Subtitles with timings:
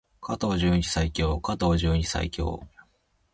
[0.19, 1.39] 加藤純一最強！
[1.39, 2.63] 加藤純一最強！